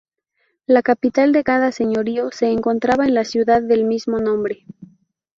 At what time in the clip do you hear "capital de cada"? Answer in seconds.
0.81-1.71